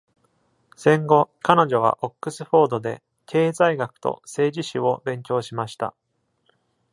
[0.75, 5.93] 戦後、彼女はオックスフォードで経済学と政治史を勉強しました。